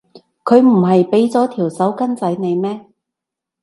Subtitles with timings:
[0.43, 2.87] 佢唔係畀咗條手巾仔你咩？